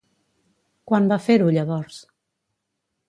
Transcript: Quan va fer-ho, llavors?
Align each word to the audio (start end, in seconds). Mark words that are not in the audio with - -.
Quan 0.91 1.11
va 1.13 1.19
fer-ho, 1.27 1.51
llavors? 1.59 2.01